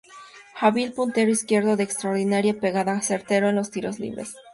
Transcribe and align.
Hábil 0.59 0.93
puntero 0.93 1.29
izquierdo 1.29 1.75
de 1.77 1.83
extraordinaria 1.83 2.55
pegada, 2.59 2.99
certero 3.03 3.49
en 3.49 3.55
los 3.57 3.69
tiros 3.69 3.99
libres. 3.99 4.35